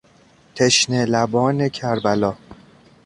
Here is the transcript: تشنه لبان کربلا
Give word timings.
تشنه 0.55 1.05
لبان 1.05 1.67
کربلا 1.69 2.33